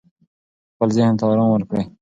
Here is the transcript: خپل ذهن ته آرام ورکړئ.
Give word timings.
خپل 0.73 0.87
ذهن 0.97 1.13
ته 1.19 1.23
آرام 1.31 1.49
ورکړئ. 1.51 1.83